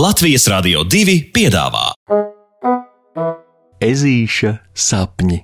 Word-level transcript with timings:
Latvijas 0.00 0.46
Rādio 0.48 0.80
2 0.88 1.14
piedāvā 1.34 1.90
Ezīša 3.84 4.52
sapņi. 4.72 5.40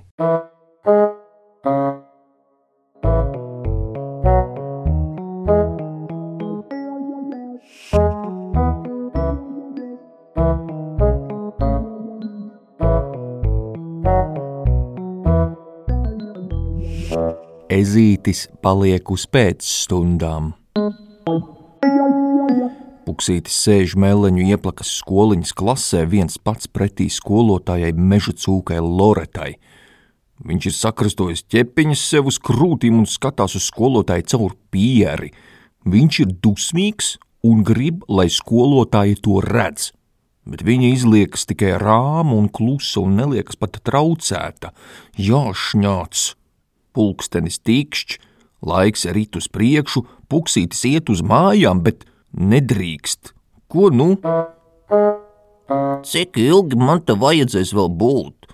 Ezītis 17.77 18.47
paliek 18.65 19.13
uz 19.13 19.29
pēcstundām. 19.29 20.55
Puksītis 23.07 23.55
sēž 23.63 23.93
meleņu 23.95 24.49
ieplakas 24.51 24.89
skoliņas 24.99 25.53
klasē 25.55 26.01
viens 26.11 26.33
pats 26.43 26.67
pretī 26.67 27.05
skolotājai 27.07 27.93
meža 27.95 28.33
cūkai 28.35 28.81
Loretai. 28.83 29.53
Viņš 30.43 30.65
ir 30.67 30.75
sakrastojis 30.75 31.45
ķepiņas 31.47 32.03
sev 32.03 32.27
uz 32.27 32.35
krūtīm 32.43 32.97
un 32.99 33.07
skatās 33.07 33.55
uz 33.55 33.69
skolotāju 33.69 34.25
caur 34.33 34.57
pieri. 34.75 35.31
Viņš 35.87 36.19
ir 36.25 36.33
dusmīgs 36.43 37.13
un 37.47 37.63
grib, 37.63 38.03
lai 38.11 38.27
skolotāji 38.27 39.21
to 39.23 39.39
redz. 39.45 39.93
Bet 40.43 40.65
viņa 40.67 40.91
izliekas 40.97 41.47
tikai 41.47 41.77
rāma 41.79 42.35
un 42.35 42.51
klusa 42.51 43.05
un 43.05 43.15
neliekas 43.21 43.55
pat 43.55 43.79
traucēta. 43.87 44.73
Jāšņāts! 45.15 46.27
Pulkstenis 46.91 47.63
tikšķi, 47.63 48.19
laiks 48.67 49.07
rit 49.15 49.39
uz 49.39 49.47
priekšu, 49.47 50.03
puksītis 50.27 50.83
iet 50.91 51.11
uz 51.13 51.23
mājām, 51.23 51.87
bet 51.87 52.03
nedrīkst. 52.37 53.33
Ko 53.67 53.89
nu? 53.91 54.13
Cik 56.07 56.39
ilgi 56.39 56.79
man 56.79 57.03
te 57.03 57.17
vajadzēs 57.19 57.73
vēl 57.75 57.89
būt? 57.99 58.47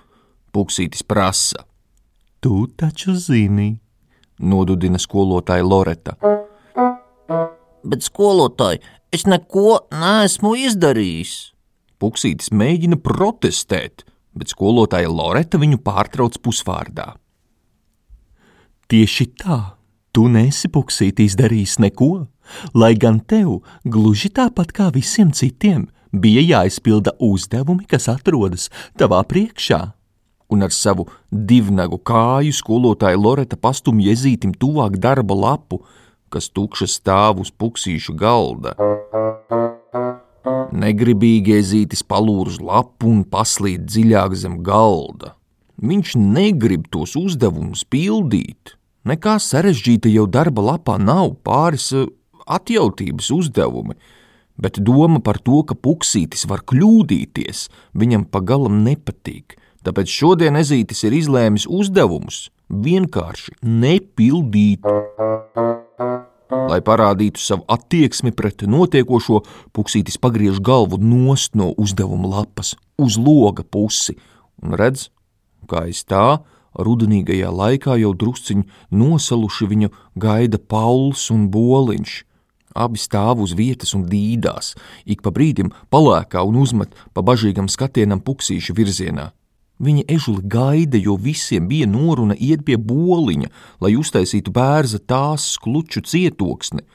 Puksītis 0.54 1.06
prasa. 1.06 1.66
Tu 2.44 2.66
taču 2.78 3.16
zini, 3.16 3.78
Nodudina 4.44 5.00
skolotāja 5.00 5.64
Loreta. 5.64 6.16
Bet 7.84 8.04
skolotāji, 8.04 8.82
es 9.14 9.28
neko 9.30 9.86
neesmu 9.94 10.56
izdarījis. 10.66 11.36
Puksītis 12.02 12.52
mēģina 12.52 12.98
protestēt, 13.00 14.04
bet 14.36 14.52
skolotāja 14.52 15.12
Loreta 15.12 15.62
viņu 15.62 15.80
pārtrauc 15.86 16.40
pusvārdā. 16.44 17.14
tieši 18.94 19.26
tā, 19.42 19.58
tu 20.14 20.28
nesi 20.30 20.70
puksītīs 20.70 21.36
darījis 21.40 21.80
neko, 21.82 22.12
lai 22.78 22.94
gan 23.00 23.20
tev, 23.20 23.64
gluži 23.84 24.30
tāpat 24.30 24.72
kā 24.76 24.92
visiem 24.94 25.34
citiem, 25.34 25.88
bija 26.14 26.44
jāizpilda 26.46 27.16
uzdevumi, 27.20 27.88
kas 27.90 28.08
atrodas 28.14 28.70
tavā 29.00 29.24
priekšā. 29.26 29.82
Un 30.54 30.62
ar 30.62 30.74
savu 30.76 31.08
divnagu 31.32 31.98
kāju 31.98 32.54
skolotāja 32.54 33.18
Loreta 33.18 33.58
pastumj 33.58 34.12
iezītim 34.12 34.54
tuvāk 34.54 35.00
darba 35.02 35.34
lapu, 35.34 35.82
kas 36.30 36.52
tukša 36.54 36.90
stāv 36.90 37.42
uz 37.42 37.50
puksīšu 37.50 38.14
galda. 38.18 38.76
Negribīgi 40.74 41.58
iezītis 41.58 42.04
palūr 42.06 42.52
uz 42.52 42.60
lapu 42.62 43.10
un 43.10 43.24
paslīd 43.26 43.88
dziļāk 43.90 44.38
zem 44.38 44.60
galda. 44.66 45.34
Viņš 45.82 46.16
negrib 46.20 46.86
tos 46.94 47.16
uzdevumus 47.18 47.82
pildīt. 47.90 48.76
Nekā 49.04 49.36
sarežģīta 49.44 50.08
jau 50.08 50.24
darba 50.32 50.64
lapā 50.64 50.96
nav 50.96 51.34
pāris 51.44 51.90
eh, 51.92 52.06
atjautības 52.48 53.32
uzdevumi, 53.36 53.98
bet 54.56 54.80
doma 54.80 55.20
par 55.20 55.42
to, 55.44 55.60
ka 55.68 55.76
puksītis 55.76 56.46
var 56.48 56.64
kļūdīties, 56.64 57.68
viņam 58.00 58.24
pagalam 58.32 58.80
nepatīk. 58.86 59.58
Tāpēc 59.84 60.08
šodien 60.08 60.56
ezītis 60.56 61.04
ir 61.04 61.18
izlēmis 61.18 61.68
uzdevumus 61.68 62.46
vienkārši 62.72 63.58
nepildīt. 63.68 64.88
Lai 66.54 66.80
parādītu 66.86 67.42
savu 67.44 67.66
attieksmi 67.76 68.32
pret 68.32 68.64
notiekošo, 68.70 69.42
puksītis 69.76 70.16
pagriež 70.22 70.62
galvu 70.64 71.02
nost 71.02 71.58
no 71.60 71.74
uzdevuma 71.76 72.38
lapas 72.38 72.78
uz 72.96 73.20
loga 73.20 73.68
pusi 73.68 74.16
un 74.64 74.78
redz, 74.80 75.10
kā 75.68 75.90
aiz 75.90 76.06
tā 76.08 76.40
rudenīgajā 76.80 77.50
laikā 77.54 77.98
jau 78.02 78.14
drusciņi 78.18 78.68
nosaluši 78.92 79.70
viņu 79.72 79.92
gaida 80.16 80.60
Pauls 80.60 81.30
un 81.34 81.50
Boliņš. 81.54 82.22
Abi 82.74 82.98
stāv 82.98 83.44
uz 83.46 83.54
vietas 83.54 83.94
un 83.94 84.08
dīdās, 84.10 84.74
ik 85.06 85.22
pa 85.22 85.30
brīdim 85.30 85.70
palēkā 85.94 86.42
un 86.42 86.58
uzmet 86.58 86.96
pa 87.14 87.22
bažīgam 87.22 87.70
skatienam 87.70 88.24
puksīšu 88.26 88.74
virzienā. 88.74 89.30
Viņa 89.84 90.06
ežuli 90.16 90.42
gaida, 90.48 90.98
jo 90.98 91.18
visiem 91.18 91.68
bija 91.68 91.88
noruna 91.90 92.38
iet 92.38 92.64
pie 92.66 92.78
boliņa, 92.78 93.50
lai 93.82 93.96
uztaisītu 94.00 94.54
bērza 94.54 95.02
tās 95.02 95.54
skluču 95.58 96.02
cietoksni. 96.02 96.86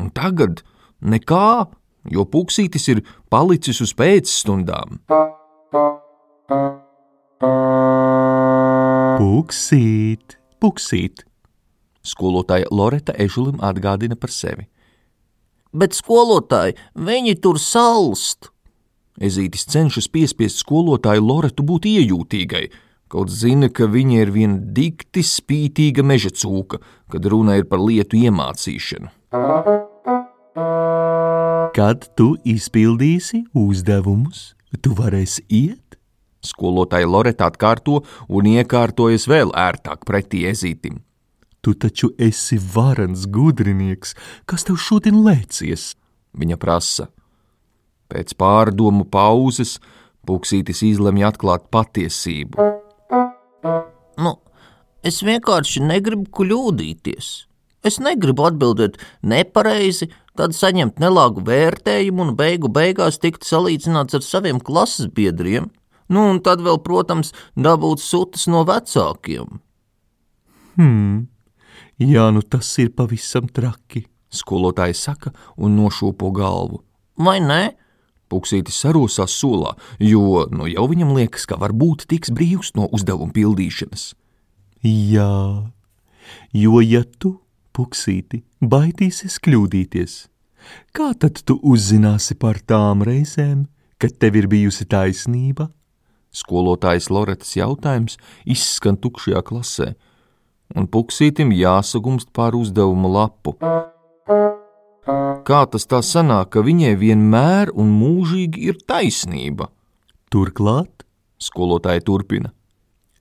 Un 0.00 0.10
tagad 0.14 0.62
nekā, 1.02 1.66
jo 2.10 2.24
puksītis 2.24 2.88
ir 2.94 3.02
palicis 3.30 3.82
uz 3.84 3.94
pēcstundām. 3.98 5.02
Puksīt, 9.20 10.38
puksīt, 10.64 11.26
Skolotāja 12.00 12.70
Loreta 12.72 13.12
ežulim 13.20 13.58
atgādina 13.60 14.16
par 14.16 14.32
sevi. 14.32 14.64
Bet 15.76 15.92
skolotāji, 15.92 16.78
viņi 16.96 17.34
tur 17.44 17.60
salst. 17.60 18.48
Ezītis 19.20 19.66
cenšas 19.68 20.08
piespiest 20.08 20.62
skolotāju 20.62 21.20
Loretu 21.20 21.66
būt 21.68 21.84
iejūtīgai, 21.90 22.64
kaut 23.12 23.28
zina, 23.28 23.68
ka 23.68 23.90
viņa 23.92 24.22
ir 24.24 24.32
viena 24.32 24.56
dikti 24.56 25.20
spītīga 25.20 26.00
meža 26.00 26.32
cūka, 26.32 26.80
kad 27.12 27.28
runa 27.28 27.60
ir 27.60 27.68
par 27.68 27.84
lietu 27.84 28.16
iemācīšanu. 28.16 29.12
kad 31.76 32.08
tu 32.16 32.32
izpildīsi 32.48 33.44
uzdevumus, 33.52 34.54
tu 34.80 34.96
varēsi 34.96 35.44
iet. 35.48 35.89
Skolotāja 36.44 37.08
Loreta 37.08 37.50
atkārto 37.50 38.00
un 38.28 38.48
iekārtojas 38.48 39.28
vēl 39.28 39.52
ērtāk 39.56 40.06
pretī 40.08 40.46
ezītim. 40.50 41.02
Tu 41.60 41.74
taču 41.76 42.14
esi 42.16 42.56
varans 42.74 43.26
gudrinieks, 43.28 44.14
kas 44.48 44.64
tev 44.64 44.80
šodien 44.80 45.20
lēcies. 45.26 45.94
Viņa 46.32 46.56
prasa. 46.60 47.10
Pēc 48.10 48.32
pārdomu 48.38 49.04
pauzes 49.04 49.76
Puksītis 50.26 50.82
izlemj 50.84 51.24
atklāt 51.30 51.68
patiesību. 51.72 52.60
Nu, 54.20 54.32
es 55.06 55.20
vienkārši 55.24 55.82
negribu 55.86 56.28
kļūdīties. 56.36 57.30
Es 57.88 57.96
negribu 58.04 58.44
atbildēt 58.44 58.98
nepareizi, 59.24 60.10
tad 60.36 60.52
saņemt 60.56 61.00
nelāgu 61.00 61.40
vērtējumu 61.46 62.26
un 62.26 62.34
beigu 62.36 62.68
beigās 62.68 63.16
tikt 63.22 63.48
salīdzināts 63.48 64.18
ar 64.18 64.26
saviem 64.26 64.60
klases 64.60 65.08
biedriem. 65.16 65.70
Nu, 66.10 66.26
un 66.32 66.40
tad 66.42 66.62
vēl, 66.64 66.80
protams, 66.82 67.30
dabūt 67.54 68.02
sūtas 68.02 68.48
no 68.50 68.64
vecākiem. 68.66 69.60
Hmm, 70.74 71.28
jā, 72.02 72.30
nu 72.34 72.42
tas 72.42 72.70
ir 72.82 72.90
pavisam 72.96 73.46
traki. 73.50 74.06
Skolotāja 74.30 74.94
saka 74.94 75.32
un 75.58 75.74
nošūpo 75.74 76.30
galvu. 76.34 76.84
Vai 77.18 77.40
ne? 77.42 77.62
Puksītis 78.30 78.76
sarosās 78.78 79.34
solā, 79.34 79.72
jo 79.98 80.44
nu 80.54 80.68
jau 80.70 80.84
viņam 80.86 81.16
liekas, 81.16 81.48
ka 81.50 81.58
varbūt 81.58 82.06
tiks 82.10 82.30
brīvs 82.30 82.76
no 82.78 82.86
uzdevuma 82.94 83.34
pildīšanas. 83.34 84.12
Jā, 84.86 85.66
jo 86.54 86.82
ja 86.86 87.02
tu, 87.18 87.34
puksīti, 87.74 88.44
baidīsies 88.62 89.40
kļūdīties, 89.42 90.14
kā 90.94 91.10
tad 91.18 91.42
tu 91.42 91.58
uzzināsi 91.58 92.38
par 92.38 92.62
tām 92.62 93.02
reizēm, 93.06 93.66
kad 93.98 94.14
tev 94.22 94.38
ir 94.38 94.46
bijusi 94.48 94.86
taisnība? 94.86 95.72
Skolotājas 96.30 97.10
Loretas 97.10 97.56
jautājums 97.58 98.16
izskan 98.46 98.98
tukšajā 99.00 99.42
klasē, 99.46 99.88
un 100.78 100.86
puksītim 100.86 101.50
jāsagumst 101.56 102.30
pār 102.36 102.54
uzdevuma 102.58 103.10
lapu. 103.10 103.56
Kā 105.46 105.64
tas 105.66 105.88
tā 105.90 105.98
sanāk, 106.06 106.52
ka 106.54 106.62
viņai 106.62 106.94
vienmēr 107.00 107.72
un 107.74 107.90
mūžīgi 107.98 108.68
ir 108.70 108.78
taisnība? 108.86 109.70
Turklāt 110.30 111.02
Skolotāja 111.40 112.04
turpina. 112.04 112.52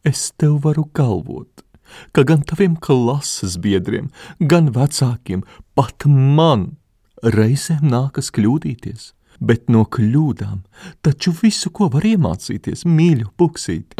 es 0.04 0.32
tev 0.38 0.60
varu 0.64 0.86
galvot, 0.94 1.64
ka 2.14 2.24
gan 2.24 2.44
taviem 2.44 2.76
klases 2.76 3.58
biedriem, 3.58 4.10
gan 4.40 4.72
vecākiem, 4.76 5.44
pat 5.76 6.06
man 6.06 6.78
reizēm 7.24 7.84
nākas 7.90 8.32
kļūdīties. 8.36 9.14
Bet 9.40 9.70
no 9.72 9.86
kļūdām 9.88 10.62
taču 11.06 11.34
visu, 11.42 11.72
ko 11.72 11.88
var 11.94 12.06
iemācīties, 12.08 12.84
mīļu 12.86 13.32
puksīt. 13.40 13.96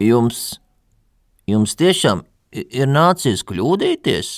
Jums, 0.00 0.40
jums 1.50 1.76
tiešām 1.76 2.24
ir 2.52 2.88
nācies 2.88 3.44
kļūdīties? 3.44 4.32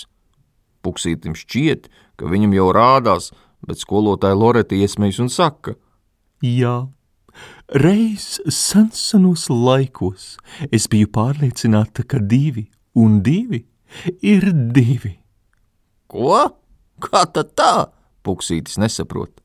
Puksītim 0.83 1.39
šķiet, 1.39 1.87
ka 2.19 2.27
viņam 2.27 2.57
jau 2.59 2.69
rādās 2.75 3.31
bet 3.67 3.83
skolotāja 3.83 4.37
Loreta 4.39 4.77
iesmējas 4.77 5.21
un 5.23 5.31
saka: 5.33 5.77
Jā, 6.43 6.89
reiz 7.83 8.41
sensenos 8.51 9.49
laikos 9.51 10.37
es 10.71 10.89
biju 10.91 11.11
pārliecināta, 11.15 12.07
ka 12.07 12.19
divi 12.19 12.69
un 12.99 13.21
divi 13.25 13.65
ir 14.25 14.51
divi. 14.75 15.17
Ko? 16.11 16.39
Kā 17.03 17.25
tad 17.35 17.55
tā? 17.59 17.75
Puksītis 18.23 18.79
nesaprot. 18.79 19.41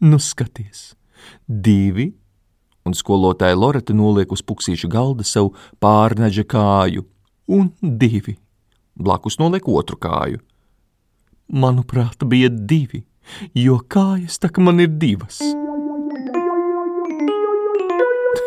Nu, 0.00 0.18
skaties, 0.20 0.94
divi, 1.46 2.10
un 2.84 2.96
skolotāja 2.96 3.56
Loreta 3.56 3.94
noliek 3.96 4.30
uz 4.32 4.42
puksīša 4.44 4.88
galda 4.92 5.26
savu 5.26 5.54
pārneģa 5.80 6.44
kāju, 6.48 7.04
un 7.48 7.72
divi. 7.80 8.38
blakus 9.00 9.38
noliek 9.40 9.64
otru 9.68 9.96
kāju. 9.96 10.40
Manuprāt, 11.48 12.20
bija 12.28 12.50
divi, 12.50 13.04
jo 13.54 13.78
kājas 13.88 14.38
tā 14.38 14.50
kā 14.52 14.62
man 14.62 14.80
ir 14.80 14.90
divas. 14.92 15.40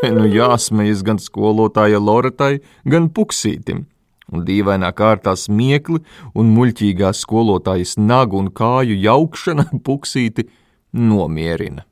Te 0.01 0.11
nu 0.15 0.27
jāsmējas 0.29 1.01
gan 1.03 1.19
skolotāja 1.19 1.99
Loretai, 1.99 2.61
gan 2.85 3.09
puksītim. 3.09 3.85
Un 4.33 4.45
dīvainā 4.47 4.89
kārtā 4.97 5.35
smiekli 5.37 6.01
un 6.33 6.51
muļķīgā 6.55 7.11
skolotājas 7.13 7.95
nagu 8.01 8.39
un 8.41 8.49
kāju 8.55 8.97
jaukšana 8.97 9.69
puksīti 9.85 10.47
nomierina. 10.93 11.85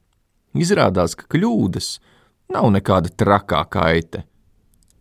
Izrādās, 0.57 1.15
ka 1.15 1.29
kļūdas 1.31 1.95
nav 2.51 2.67
nekāda 2.75 3.13
trakā 3.15 3.63
kaite. 3.71 4.25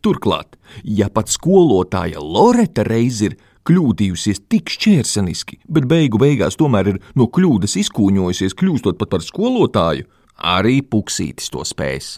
Turklāt, 0.01 0.57
ja 0.85 1.11
pat 1.13 1.29
skolotāja 1.29 2.23
Loreta 2.25 2.87
reiz 2.87 3.21
ir 3.27 3.37
kļūdījusies 3.69 4.47
tik 4.49 4.71
šķērsaniski, 4.73 5.61
bet 5.69 5.89
beigu 5.91 6.21
beigās 6.23 6.57
tomēr 6.61 6.95
ir 6.95 7.03
no 7.19 7.29
kļūdas 7.29 7.77
izkūņojusies, 7.83 8.57
kļūstot 8.57 9.01
pat 9.01 9.13
par 9.13 9.27
skolotāju, 9.27 10.09
arī 10.41 10.81
puksītis 10.81 11.53
to 11.53 11.67
spējas. 11.69 12.17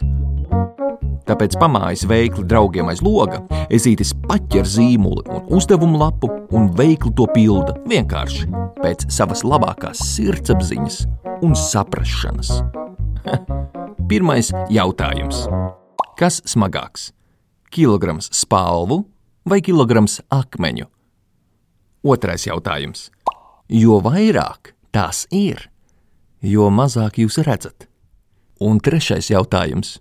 Tāpēc 1.27 1.55
pamājas 1.61 2.03
veikli 2.09 2.43
draugiem 2.49 2.89
aiz 2.91 3.01
loga, 3.05 3.39
ezītis 3.73 4.11
paķer 4.27 4.67
zīmoli 4.67 5.23
un 5.31 5.47
uzdevumu 5.57 6.01
lapu 6.01 6.29
un 6.55 6.67
veikli 6.77 7.13
to 7.17 7.27
pilda 7.33 7.75
vienkārši 7.89 8.49
pēc 8.81 9.07
savas 9.13 9.45
labākās 9.47 10.01
sirdsapziņas 10.13 10.99
un 11.45 11.55
saprašanas. 11.57 12.57
Pirmais 14.11 14.51
jautājums. 14.73 15.45
Kas 16.19 16.41
smagāks? 16.49 17.11
Kilograms 17.73 18.29
spalvu 18.35 19.03
vai 19.49 19.61
kilograms 19.65 20.19
akmeņu? 20.31 20.89
Otrais 22.03 22.43
jautājums. 22.45 23.07
Jo 23.71 24.01
vairāk 24.03 24.73
tās 24.93 25.23
ir, 25.31 25.69
jo 26.43 26.67
mazāk 26.69 27.21
jūs 27.23 27.39
redzat. 27.47 27.87
Un 28.63 28.77
trešais 28.83 29.31
jautājums 29.31 29.97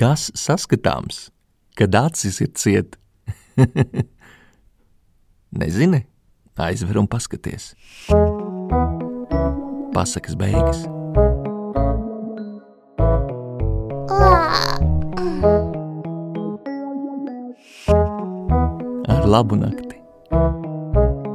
kas 0.00 0.30
saskatāms, 0.32 1.28
kad 1.76 1.92
acis 1.98 2.40
ir 2.40 2.54
ciet? 2.56 2.96
Nezini, 5.60 6.06
aizver 6.56 6.96
un 7.00 7.08
paskaties. 7.10 7.74
Pasakas 9.92 10.38
beigas. 10.40 10.86
Ar 19.10 19.28
labu 19.28 19.60
nakti! 19.60 20.00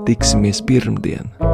Tiksimies 0.05 0.63
pirmdien! 0.65 1.44